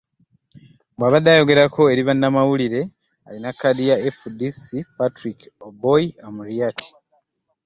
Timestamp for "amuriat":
6.27-6.79